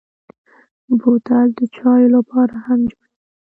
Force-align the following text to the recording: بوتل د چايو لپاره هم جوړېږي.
بوتل 0.99 1.47
د 1.57 1.59
چايو 1.75 2.13
لپاره 2.15 2.55
هم 2.65 2.79
جوړېږي. 2.89 3.19